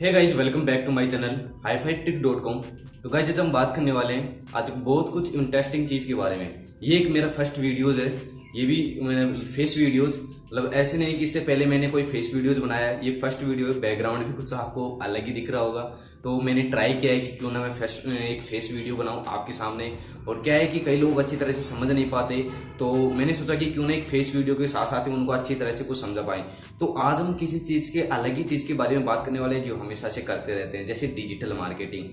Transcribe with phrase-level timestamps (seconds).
[0.00, 2.60] Hey guys welcome back to my channel hi fi tick dot com
[3.02, 6.36] तो guys आज हम बात करने वाले हैं आज बहुत कुछ इंटरेस्टिंग चीज़ के बारे
[6.36, 8.08] में। ये एक मेरा फ़र्स्ट वीडियोज़ है,
[8.56, 12.60] ये भी मैंने फेस वीडियोज़ मतलब ऐसे नहीं कि इससे पहले मैंने कोई फेस वीडियोज़
[12.60, 15.82] बनाया, ये फ़र्स्ट वीडियो है बैकग्राउंड भी कुछ आपको अलग ही दिख रहा होगा।
[16.24, 19.52] तो मैंने ट्राई किया है कि क्यों ना मैं फेस, एक फेस वीडियो बनाऊँ आपके
[19.52, 19.92] सामने।
[20.28, 22.36] और क्या है कि कई लोग अच्छी तरह से समझ नहीं पाते
[22.78, 25.54] तो मैंने सोचा कि क्यों ना एक फेस वीडियो के साथ साथ ही उनको अच्छी
[25.54, 26.44] तरह से कुछ समझा पाए
[26.80, 29.56] तो आज हम किसी चीज़ के अलग ही चीज़ के बारे में बात करने वाले
[29.56, 32.04] हैं जो हमेशा से करते रहते हैं जैसे डिजिटल मार्केटिंग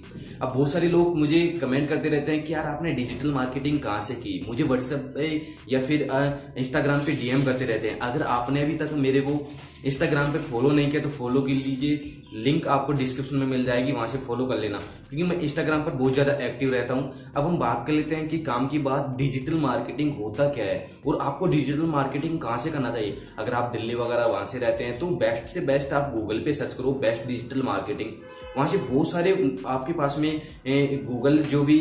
[0.41, 3.99] अब बहुत सारे लोग मुझे कमेंट करते रहते हैं कि यार आपने डिजिटल मार्केटिंग कहाँ
[3.99, 4.43] से की?
[4.47, 5.41] मुझे व्हाट्सएप पे
[5.71, 6.07] या फिर
[6.57, 9.37] इंस्टाग्राम पे डीएम करते रहते हैं। अगर आपने अभी तक मेरे को
[9.85, 13.91] इंस्टाग्राम पे फॉलो नहीं किया तो फॉलो कर लीजिए। लिंक आपको डिस्क्रिप्शन में मिल जाएगी,
[13.91, 14.77] वहाँ से फॉलो कर लेना।
[15.09, 18.27] क्योंकि मैं इंस्टाग्राम पर बहुत ज़्यादा एक्टिव रहता हूँ। अब हम बात कर लेते हैं
[18.27, 20.89] कि काम की बात डिजिटल मार्केटिंग होता क्या है?
[21.07, 23.17] और आपको डिजिटल मार्केटिंग कहाँ से करना चाहिए?
[23.39, 26.53] अगर आप दिल्ली वगैरह वहाँ से रहते हैं तो बेस्ट से बेस्ट आप गूगल पे
[26.53, 28.09] सर्च करो बेस्ट डिजिटल मार्केटिंग
[28.57, 29.31] वहाँ से बहुत सारे
[29.67, 30.41] आपके पास में
[31.05, 31.79] गूगल जो भी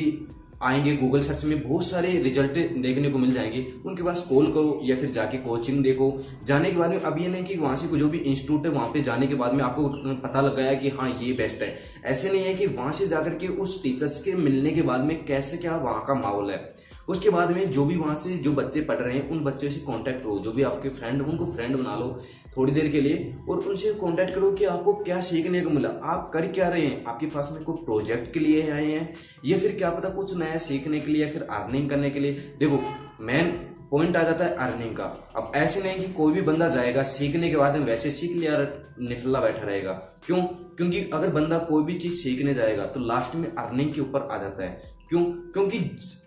[0.63, 4.81] आएँगे गूगल सर्च में, बहुत सारे रिज़ल्ट देखने को मिल जाएँगे। उनके पास कॉल करो
[4.85, 6.13] या फिर जाके कोचिंग देखो।
[6.45, 8.89] जाने के बाद में, अब ये नहीं कि वहाँ से जो भी इंस्टीट्यूट है, वहाँ
[8.89, 9.89] पे जाने के बाद में आपको
[10.23, 13.35] पता लग गया कि हाँ ये बेस्ट है। ऐसे नहीं है कि वहाँ से जाकर
[13.35, 17.31] के उस टीचर्स के मिलने के बाद में कैसे क्या वहाँ का माहौल है। उसके
[17.31, 20.23] बाद में जो भी वहाँ से जो बच्चे पढ़ रहे हैं, उन बच्चों से कांटेक्ट
[20.23, 22.21] करो, जो भी आपके फ्रेंड उनको फ्रेंड बना लो
[22.57, 26.31] थोड़ी देर के लिए और उनसे कांटेक्ट करो कि आपको क्या सीखने को मिला। आप
[26.35, 27.05] कर क्या रहे हैं?
[27.05, 30.59] आपके पास में कोई प्रोजेक्ट के लिए आए हैं या फिर क्या पता कुछ नया
[30.59, 32.83] सीखने के लिए या फिर अर्निंग करने के लिए। देखो
[33.25, 35.05] मैन पॉइंट आ जाता है अर्निंग का।
[35.37, 38.59] अब ऐसे नहीं कि कोई भी बंदा जाएगा, सीखने के बाद में वैसे सीख लिया
[39.01, 39.93] निठल्ला बैठा रहेगा।
[40.27, 40.43] क्यों?
[40.77, 44.39] क्योंकि अगर बंदा कोई भी चीज़ सीखने जाएगा तो लास्ट में अर्निंग के ऊपर आ
[44.39, 45.25] जाता है। क्यों?
[45.25, 45.81] क्योंकि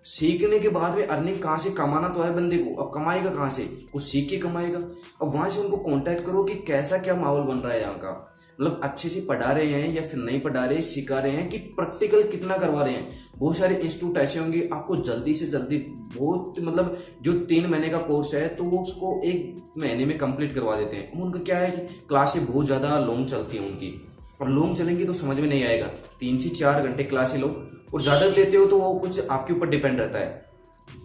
[0.06, 3.50] सीखने के बाद में अर्निंग कहाँ से कमाना तो है बंदे को, अब कमाएगा कहाँ
[3.50, 3.64] से?
[3.94, 4.80] कुछ सीख के कमाएगा।
[5.22, 8.35] अब वहाँ से उनको कांटेक्ट करो कि कैसा क्या माहौल बन रहा है यहाँ का।
[8.60, 11.58] मतलब अच्छे से पढ़ा रहे हैं या फिर नहीं पढ़ा रहे, सिखा रहे हैं कि
[11.58, 15.78] प्रैक्टिकल कितना करवा रहे हैं। बहुत सारे इंस्टीट्यूट ऐसे होंगे, आपको जल्दी से जल्दी
[16.18, 20.54] बहुत मतलब जो तीन महीने का कोर्स है तो वो उसको एक महीने में कंप्लीट
[20.56, 23.94] करवा देते हैं। उनका क्या है कि क्लासें बहुत ज़्यादा लॉन्ग चलती हैं उनकी।
[24.42, 25.88] और लॉन्ग चलेंगी तो समझ में नहीं आएगा।
[26.20, 27.48] तीन से चार घंटे क्लासें लो।
[27.94, 30.45] और ज़्यादा लेते हो तो वो कुछ आपके ऊपर डिपेंड रहता है।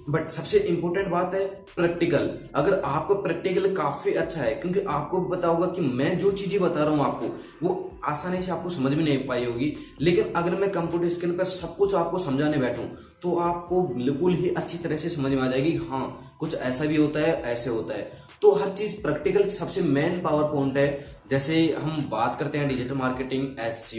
[0.09, 1.44] बट सबसे इंपॉर्टेंट बात है
[1.75, 6.61] प्रैक्टिकल अगर आपका प्रैक्टिकल काफ़ी अच्छा है, क्योंकि आपको पता होगा कि मैं जो चीज़ें
[6.61, 7.27] बता रहा हूँ आपको,
[7.62, 11.44] वो आसानी से आपको समझ में नहीं पाई होगी। लेकिन अगर मैं कंप्यूटर स्क्रीन पर
[11.47, 12.84] सब कुछ आपको समझाने बैठूं
[13.22, 16.97] तो आपको बिल्कुल ही अच्छी तरह से समझ में आ जाएगी हाँ कुछ ऐसा भी
[16.97, 21.56] होता है, ऐसे होता है। तो हर चीज़ प्रैक्टिकल सबसे मेन पावर पॉइंट है। जैसे
[21.78, 23.91] हम बात करते हैं डिजिटल मार्केटिंग एस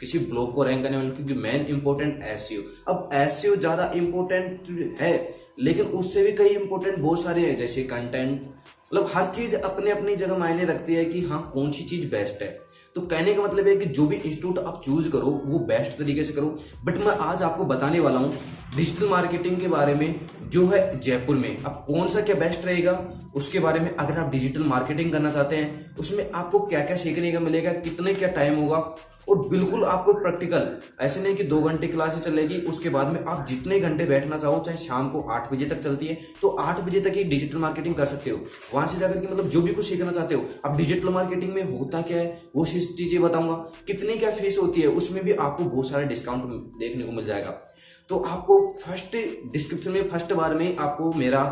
[0.00, 2.48] किसी ब्लॉग को रैंक करने वाले, क्योंकि मेन इंपॉर्टेंट एस
[2.88, 5.12] अब एस ज़्यादा इंपॉर्टेंट है
[5.60, 10.16] लेकिन उससे भी कई इंपॉर्टेंट बहुत सारे हैं, जैसे कंटेंट मतलब हर चीज़ अपने अपनी
[10.16, 12.48] जगह मायने रखती है कि हाँ कौन सी चीज़ बेस्ट है।
[12.96, 16.24] तो कहने का मतलब है कि जो भी इंस्टीट्यूट आप चूज़ करो, वो बेस्ट तरीके
[16.24, 18.32] से करो। बट मैं आज आपको बताने वाला हूँ
[18.76, 20.20] डिजिटल मार्केटिंग के बारे में
[20.50, 22.92] जो है जयपुर में। अब कौन सा क्या बेस्ट रहेगा,
[23.34, 27.32] उसके बारे में अगर आप डिजिटल मार्केटिंग करना चाहते हैं, उसमें आपको क्या क्या सीखने
[27.32, 28.76] का मिलेगा, कितने क्या टाइम होगा,
[29.28, 30.68] और बिल्कुल आपको प्रैक्टिकल
[31.00, 34.58] ऐसे नहीं कि दो घंटे क्लासेस चलेगी, उसके बाद में आप जितने घंटे बैठना चाहो,
[34.58, 37.94] चाहे शाम को आठ बजे तक चलती है तो आठ बजे तक ही डिजिटल मार्केटिंग
[37.94, 38.38] कर सकते हो।
[38.74, 41.62] वहाँ से जाकर के मतलब जो भी कुछ सीखना चाहते हो, अब डिजिटल मार्केटिंग में
[41.70, 43.54] होता क्या है, वो चीज़ें बताऊँगा।
[43.86, 47.58] कितनी क्या फ़ीस होती है, उसमें भी आपको बहुत सारा डिस्काउंट देखने को मिल जाएगा।
[48.10, 49.16] तो आपको फ़र्स्ट
[49.52, 51.42] डिस्क्रिप्शन में, फ़र्स्ट बार में आपको मेरा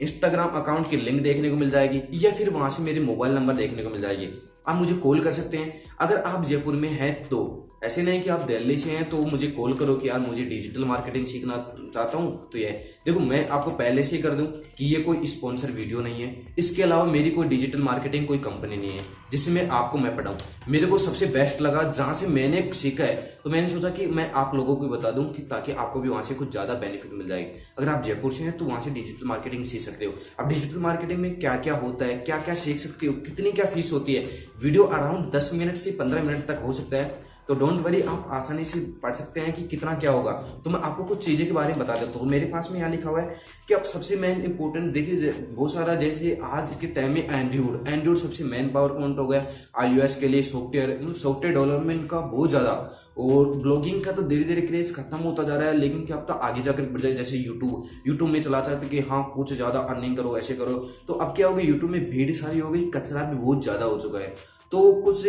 [0.00, 3.54] इंस्टाग्राम अकाउंट की लिंक देखने को मिल जाएगी, या फिर वहाँ से मेरे मोबाइल नंबर
[3.54, 4.28] देखने को मिल जाएगी।
[4.68, 8.30] आप मुझे कॉल कर सकते हैं। अगर आप जयपुर में हैं तो ऐसे नहीं कि
[8.30, 11.56] आप दिल्ली से हैं तो मुझे कॉल करो कि यार मुझे डिजिटल मार्केटिंग सीखना
[11.94, 12.70] चाहता हूँ तो ये
[13.06, 14.46] देखो, मैं आपको पहले से कर दूँ
[14.78, 18.76] कि ये कोई स्पॉन्सर वीडियो नहीं है। इसके अलावा मेरी कोई डिजिटल मार्केटिंग कोई कंपनी
[18.76, 20.36] नहीं है, जिससे जिसमें आपको मैं पढ़ाऊँ।
[20.68, 24.30] मेरे को सबसे बेस्ट लगा, जहाँ से मैंने सीखा है तो मैंने सोचा कि मैं
[24.32, 27.28] आप लोगों को बता दूँ कि ताकि आपको भी वहाँ से कुछ ज़्यादा बेनिफिट मिल
[27.28, 30.48] जाएगी अगर आप जयपुर से हैं तो वहाँ से डिजिटल मार्केटिंग सीख सकते हो। अब
[30.48, 33.92] डिजिटल मार्केटिंग में क्या क्या होता है क्या क्या सीख सकते हो, कितनी क्या फ़ीस
[33.92, 34.24] होती है?
[34.62, 38.28] वीडियो अराउंड दस मिनट से पंद्रह मिनट तक हो सकता है। तो डोंट वरी आप
[38.32, 40.32] आसानी से पढ़ सकते हैं कि कितना क्या होगा।
[40.64, 42.90] तो मैं आपको कुछ चीज़ें के बारे में बता देता हूँ। मेरे पास में यहाँ
[42.90, 43.34] लिखा हुआ है
[43.68, 48.18] कि अब सबसे मेन इंपॉर्टेंट देखिए बहुत सारा जैसे आज के टाइम में एंड्रॉइड एंड्रॉइड
[48.18, 49.46] सबसे मेन पावर पॉइंट हो गया
[49.76, 52.72] आई के लिए सॉफ्टवेयर सॉफ्टवेयर डेवलपमेंट का बहुत ज़्यादा।
[53.18, 56.24] और ब्लॉगिंग का तो धीरे धीरे क्रेज खत्म होता जा रहा है, लेकिन क्या अब
[56.28, 59.78] तो आगे जाकर बढ़ जाए, जैसे यूट्यूब यूट्यूब में चला चाहते कि हाँ कुछ ज़्यादा
[59.80, 60.74] अर्निंग करो, ऐसे करो।
[61.08, 64.00] तो अब क्या होगा यूट्यूब में भीड़ सारी हो गई, कचरा भी बहुत ज़्यादा हो
[64.00, 64.34] चुका है।
[64.72, 65.24] तो कुछ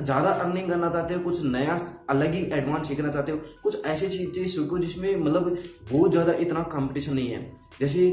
[0.00, 1.78] ज़्यादा अर्निंग करना चाहते हो, कुछ नया
[2.10, 5.56] अलग ही एडवांस सीखना चाहते हो, कुछ ऐसी चीज़ें सीखो जिसमें मतलब
[5.92, 7.46] बहुत ज़्यादा इतना कंपटीशन नहीं है।
[7.80, 8.06] जैसे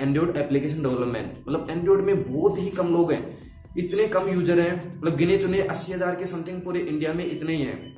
[0.00, 3.38] एंड्रॉयड एप्लीकेशन डेवलपमेंट मतलब एंड्रॉयड में बहुत ही कम लोग हैं,
[3.78, 7.54] इतने कम यूज़र हैं मतलब गिने चुने अस्सी हज़ार के समथिंग पूरे इंडिया में इतने
[7.54, 7.96] ही हैं।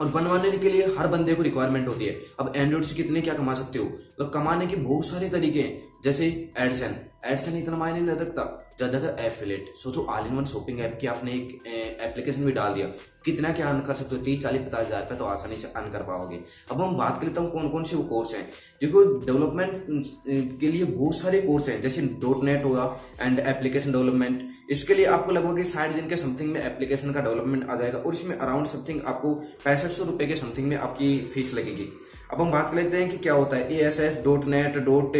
[0.00, 3.34] और बनवाने के लिए हर बंदे को रिक्वायरमेंट होती है। अब एंड्रॉइड से कितने क्या
[3.34, 3.84] कमा सकते हो?
[3.84, 6.26] मतलब कमाने के बहुत सारे तरीके हैं। जैसे
[6.58, 6.94] एडसन
[7.26, 8.42] एडसन इतना मायने नहीं रखता।
[8.78, 11.66] ज़्यादातर एफिलेट सोचो all in one shopping app की आपने एक
[12.00, 12.86] एप्लीकेशन भी डाल दिया।
[13.24, 14.22] कितना क्या अर्न कर सकते हो?
[14.22, 16.38] तीस, चालीस, पचास हज़ार रुपये तो आसानी से अर्न कर पाओगे।
[16.70, 18.44] अब हम बात कर लेता हूँ कौन कौन से वो कोर्स हैं।
[18.80, 22.02] देखो डेवलपमेंट के लिए बहुत सारे कोर्स हैं। जैसे.
[22.20, 22.84] डॉट नेट होगा
[23.20, 27.68] एंड एप्लीकेशन डेवलपमेंट इसके लिए आपको लगभग साठ दिन के समथिंग में एप्लीकेशन का डेवलपमेंट
[27.70, 29.34] आ जाएगा। और इसमें अराउंड समथिंग आपको
[29.64, 31.88] पैंसठ सौ रुपए के समथिंग में आपकी फ़ीस लगेगी।
[32.30, 34.76] अब हम बात कर लेते हैं कि क्या होता है। A S S dot net
[34.86, 35.12] dot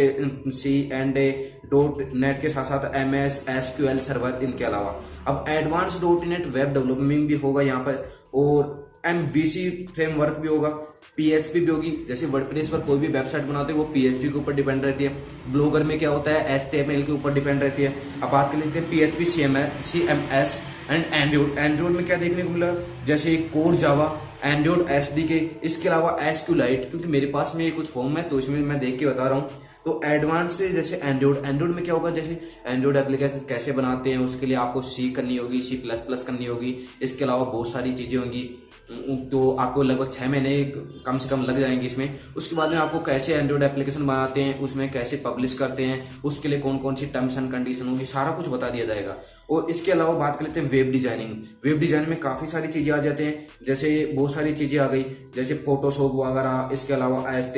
[0.53, 1.29] C and A
[1.71, 4.95] dot net के साथ साथ M S S Q L server इनके अलावा।
[5.27, 10.37] अब advance dot net web development भी होगा यहाँ पर और एम बी सी फ्रेमवर्क
[10.37, 10.69] भी होगा
[11.17, 14.53] पीएचपी भी होगी। जैसे वर्डप्रेस पर कोई भी वेबसाइट बनाते हैं, वो पीएचपी के ऊपर
[14.53, 18.29] डिपेंड रहती है। ब्लॉगर में क्या होता है एचटीएमएल के ऊपर डिपेंड रहती है। अब
[18.31, 20.57] बात कर लेते हैं PHP C M S C M S
[20.89, 22.73] and android android में क्या देखने को मिला?
[23.05, 24.05] जैसे core Java
[24.43, 25.37] android S D K.
[25.63, 28.59] इसके अलावा एस क्यू लाइट क्योंकि मेरे पास में ये कुछ फॉर्म है तो इसमें
[28.61, 29.49] मैं देख के बता रहा हूँ।
[29.85, 34.17] तो एडवांस से जैसे एंड्रॉइड एंड्रॉइड में क्या होगा, जैसे एंड्रॉइड एप्लीकेशन कैसे बनाते हैं,
[34.19, 37.93] उसके लिए आपको सी करनी होगी सी प्लस प्लस करनी होगी। इसके अलावा बहुत सारी
[37.93, 38.49] चीज़ें होंगी।
[39.31, 40.63] तो आपको लगभग छः महीने
[41.05, 44.59] कम से कम लग जाएँगे इसमें। उसके बाद में आपको कैसे एंड्रॉइड एप्लीकेशन बनाते हैं,
[44.59, 48.31] उसमें कैसे पब्लिश करते हैं, उसके लिए कौन कौन सी टर्म्स एंड कंडीशन होगी, सारा
[48.31, 49.15] कुछ बता दिया जाएगा।
[49.49, 51.31] और इसके अलावा बात कर लेते हैं वेब डिज़ाइनिंग
[51.65, 55.03] वेब डिज़ाइनिंग में काफ़ी सारी चीज़ें आ जाते हैं, जैसे बहुत सारी चीज़ें आ गई,
[55.35, 57.57] जैसे फोटोशॉप वगैरह, इसके अलावा एच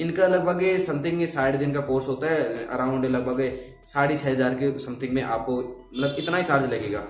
[0.00, 4.78] इनका लगभग समथिंग साढ़े दिन का कोर्स होता है अराउंड लगभग साढ़े छः हज़ार के
[4.78, 7.02] समथिंग में आपको मतलब इतना ही चार्ज लगेगा।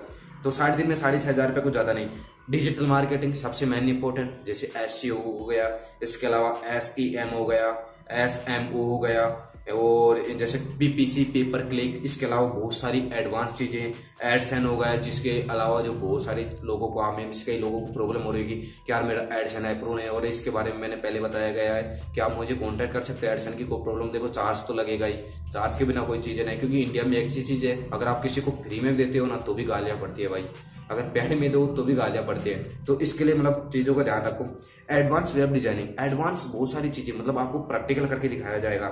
[0.43, 2.07] तो साढ़े दिन में साढ़े छः हज़ार रुपये कुछ ज़्यादा नहीं।
[2.49, 5.69] डिजिटल मार्केटिंग सबसे मेन इंपॉर्टेंट जैसे एस हो गया,
[6.03, 7.67] इसके अलावा एस ई एम हो गया
[8.15, 9.23] एस एम ओ हो गया,
[9.71, 13.93] और जैसे पीपीसी पेपर क्लिक इसके अलावा बहुत सारी एडवांस चीज़ें
[14.25, 17.93] एडसन हो गया, जिसके अलावा जो बहुत सारे लोगों को, आम में कई लोगों को
[17.93, 20.95] प्रॉब्लम हो रही है कि यार मेरा एडसन अप्रूव है, और इसके बारे में मैंने
[20.95, 24.09] पहले बताया गया है कि आप मुझे कॉन्टैक्ट कर सकते हैं एडसन की, कोई प्रॉब्लम
[24.09, 25.13] देखो चार्ज तो लगेगा ही।
[25.53, 28.41] चार्ज के बिना कोई चीज़ें नहीं, क्योंकि इंडिया में एक चीज़ है, अगर आप किसी
[28.41, 30.45] को फ्री में देते हो ना तो भी गालियाँ पड़ती है भाई।
[30.91, 34.03] अगर पैड में दो तो भी गालियाँ पड़ती हैं। तो इसके लिए मतलब चीज़ों का
[34.03, 34.45] ध्यान रखो।
[34.93, 38.87] एडवांस वेब डिज़ाइनिंग एडवांस बहुत सारी चीज़ें मतलब आपको प्रैक्टिकल करके दिखाया जाएगा।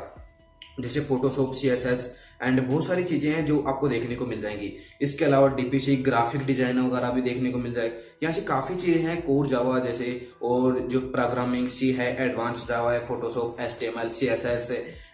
[0.79, 4.41] जैसे Photoshop C S S and बहुत सारी चीज़ें हैं जो आपको देखने को मिल
[4.41, 4.71] जाएँगी।
[5.01, 9.01] इसके अलावा डीपीसी ग्राफिक डिज़ाइन वगैरह भी देखने को मिल जाएगी यहाँ से काफ़ी चीज़ें
[9.01, 13.85] हैं कोर जावा जैसे, और जो प्रोग्रामिंग सी है एडवांस जावा है Photoshop S T
[13.85, 14.71] M L C S S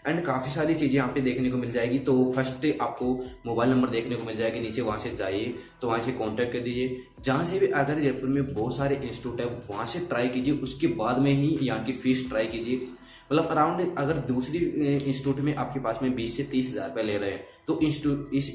[0.08, 3.14] and काफ़ी सारी चीज़ें यहाँ पे देखने को मिल जाएगी। तो फ़र्स्ट आपको
[3.46, 6.60] मोबाइल नंबर देखने को मिल जाएगी, नीचे वहाँ से जाइए तो वहाँ से कांटेक्ट कर
[6.60, 10.54] दीजिए। जहाँ से भी अगर जयपुर में बहुत सारे इंस्टीट्यूट है, वहाँ से ट्राई कीजिए,
[10.56, 12.88] उसके बाद में ही यहाँ की फ़ीस ट्राई कीजिए।
[13.32, 17.18] मतलब अराउंड अगर दूसरी इंस्टीट्यूट में आपके पास में बीस से तीस हज़ार रुपये ले
[17.18, 18.06] रहे हैं तो इस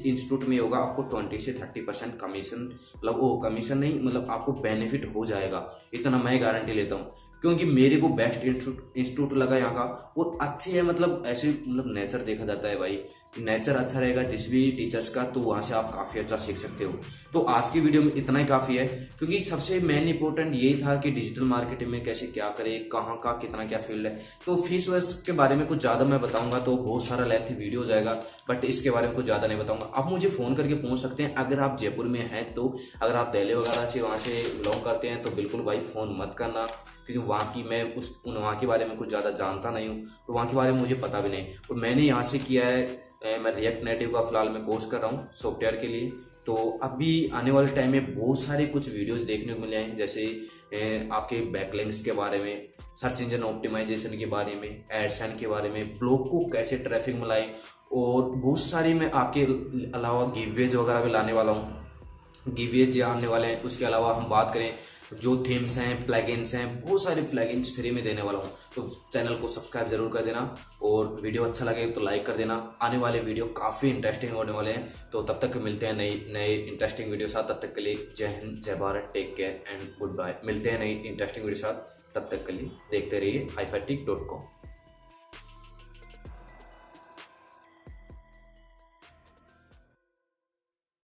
[0.05, 4.51] इंस्टीट्यूट में होगा आपको ट्वेंटी से थर्टी परसेंट कमीशन मतलब वो कमीशन नहीं मतलब आपको
[4.61, 7.09] बेनिफिट हो जाएगा। इतना मैं गारंटी लेता हूँ।
[7.41, 12.21] क्योंकि मेरे को बेस्ट इंस्टीट्यूट लगा यहाँ का और अच्छी है मतलब ऐसे मतलब नेचर
[12.21, 12.95] देखा जाता है भाई।
[13.33, 16.83] नेचर अच्छा रहेगा, जिस भी टीचर्स का तो वहाँ से आप काफ़ी अच्छा सीख सकते
[16.83, 16.93] हो।
[17.33, 18.85] तो आज की वीडियो में इतना ही काफ़ी है,
[19.19, 23.31] क्योंकि सबसे मेन इंपॉर्टेंट यही था कि डिजिटल मार्केटिंग में कैसे क्या करे, कहाँ का
[23.41, 24.15] कितना क्या फ़ील्ड है।
[24.45, 27.85] तो फ़ीस वर्स के बारे में कुछ ज़्यादा मैं बताऊँगा तो बहुत सारा लेंथ वीडियो
[27.85, 31.23] जाएगा बट इसके बारे में कुछ ज़्यादा नहीं बताऊँगा। आप मुझे फ़ोन करके पूछ सकते
[31.23, 32.67] हैं, अगर आप जयपुर में हैं तो
[33.01, 36.35] अगर आप दिल्ली वगैरह से वहाँ से बिलोंग करते हैं तो बिल्कुल भाई फ़ोन मत
[36.37, 36.65] करना,
[37.05, 40.33] क्योंकि वहाँ की मैं उस वहाँ के बारे में कुछ ज़्यादा जानता नहीं हूँ तो
[40.33, 43.51] वहाँ के बारे में मुझे पता भी नहीं। और मैंने यहाँ से किया है मैं
[43.55, 46.09] रिएक्ट नेटिव का फ़िलहाल मैं कोर्स कर रहा हूँ सॉफ्टवेयर के लिए।
[46.45, 50.23] तो अभी आने वाले टाइम में बहुत सारे कुछ वीडियोस देखने को मिले हैं। जैसे
[51.11, 52.67] आपके बैकलिंग्स के बारे में
[53.01, 57.49] सर्च इंजन ऑप्टिमाइजेशन के बारे में एडसन के बारे में ब्लॉग को कैसे ट्रैफ़िक मिलाएँ
[57.93, 59.43] और बहुत सारी मैं आपके
[59.97, 64.53] अलावा गिवेज वगैरह भी लाने वाला हूँ। गिवेज आने वाले हैं, उसके अलावा हम बात
[64.53, 64.73] करें
[65.13, 68.81] जो थीम्स हैं प्लगइन्स हैं, बहुत सारे प्लगइन्स फ्री में देने वाला हूँ। तो
[69.13, 70.43] चैनल को सब्सक्राइब ज़रूर कर देना
[70.81, 74.71] और वीडियो अच्छा लगे तो लाइक कर देना। आने वाले वीडियो काफ़ी इंटरेस्टिंग होने वाले
[74.71, 78.07] हैं। तो तब तक मिलते हैं नई, नए इंटरेस्टिंग वीडियो साथ। तब तक के लिए
[78.17, 82.15] जय हिंद, जय Bharat take care and good bye मिलते हैं नई इंटरेस्टिंग वीडियो साथ।
[82.15, 84.41] तब तक के लिए देखते रहिए हाईफाइटिक डॉट कॉम